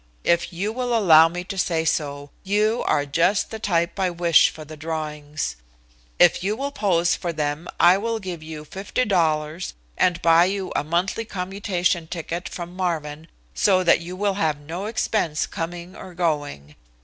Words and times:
If 0.23 0.51
you 0.51 0.73
will 0.73 0.97
allow 0.97 1.29
me 1.29 1.43
to 1.43 1.59
say 1.59 1.85
so, 1.85 2.31
you 2.43 2.81
are 2.87 3.05
just 3.05 3.51
the 3.51 3.59
type 3.59 3.99
I 3.99 4.09
wish 4.09 4.49
for 4.49 4.65
the 4.65 4.75
drawings. 4.75 5.57
If 6.17 6.43
you 6.43 6.55
will 6.55 6.71
pose 6.71 7.15
for 7.15 7.31
them 7.31 7.67
I 7.79 7.99
will 7.99 8.17
give 8.17 8.41
you 8.41 8.65
$50 8.65 9.73
and 9.99 10.19
buy 10.23 10.45
you 10.45 10.71
a 10.75 10.83
monthly 10.83 11.23
commutation 11.25 12.07
ticket 12.07 12.49
from 12.49 12.75
Marvin, 12.75 13.27
so 13.53 13.83
that 13.83 13.99
you 14.01 14.15
will 14.15 14.33
have 14.41 14.59
no 14.59 14.87
expense 14.87 15.45
coming 15.45 15.95
or 15.95 16.15
going. 16.15 16.73